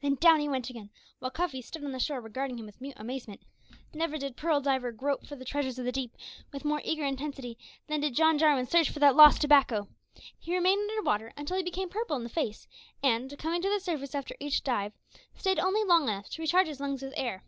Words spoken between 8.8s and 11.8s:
for that lost tobacco. He remained under water until he